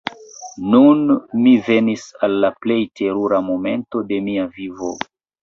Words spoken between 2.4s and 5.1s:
la plej terura momento de mia vivo!